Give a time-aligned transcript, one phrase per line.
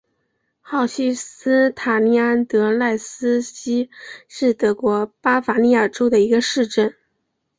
[0.61, 3.91] 赫希斯塔特安德赖斯希
[4.27, 6.95] 是德国巴伐利亚州的一个市镇。